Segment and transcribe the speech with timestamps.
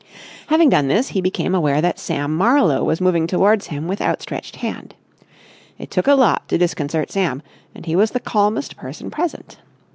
[0.47, 4.55] Having done this, he became aware that Sam Marlowe was moving towards him with outstretched
[4.55, 4.95] hand.
[5.77, 7.43] It took a lot to disconcert Sam,
[7.75, 9.57] and he was the calmest person present.